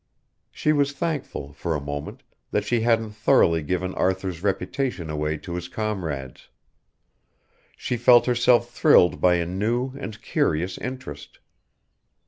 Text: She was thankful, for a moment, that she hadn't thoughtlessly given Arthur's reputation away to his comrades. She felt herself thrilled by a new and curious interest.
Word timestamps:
She 0.49 0.73
was 0.73 0.93
thankful, 0.93 1.53
for 1.53 1.75
a 1.75 1.79
moment, 1.79 2.23
that 2.49 2.65
she 2.65 2.81
hadn't 2.81 3.11
thoughtlessly 3.11 3.61
given 3.61 3.93
Arthur's 3.93 4.41
reputation 4.41 5.11
away 5.11 5.37
to 5.37 5.53
his 5.53 5.67
comrades. 5.67 6.49
She 7.77 7.97
felt 7.97 8.25
herself 8.25 8.71
thrilled 8.71 9.21
by 9.21 9.35
a 9.35 9.45
new 9.45 9.93
and 9.99 10.19
curious 10.19 10.79
interest. 10.79 11.37